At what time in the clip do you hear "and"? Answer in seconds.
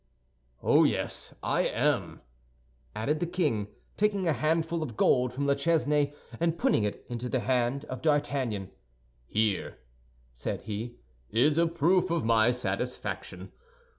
6.39-6.57